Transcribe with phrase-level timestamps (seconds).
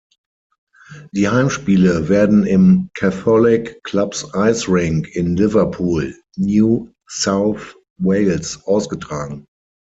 [1.11, 9.45] Die Heimspiele werden im "Catholic Club’s ice rink" in Liverpool, New South Wales ausgetragen.